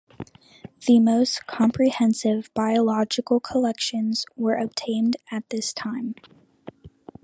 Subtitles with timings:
[0.87, 6.15] The most comprehensive biological collections were obtained at this time.